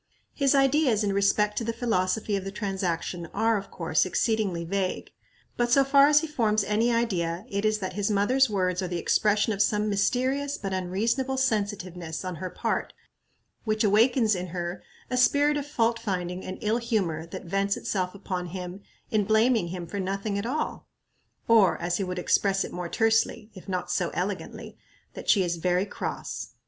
[0.33, 5.11] His ideas in respect to the philosophy of the transaction are, of course, exceedingly vague;
[5.57, 8.87] but so far as he forms any idea, it is that his mother's words are
[8.87, 12.93] the expression of some mysterious but unreasonable sensitiveness on her part,
[13.63, 18.15] which awakens in her a spirit of fault finding and ill humor that vents itself
[18.15, 18.81] upon him
[19.11, 20.87] in blaming him for nothing at all;
[21.47, 24.75] or, as he would express it more tersely, if not so elegantly,
[25.13, 26.53] that she is "very cross."